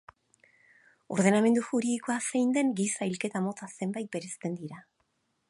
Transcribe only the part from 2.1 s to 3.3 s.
zein den, giza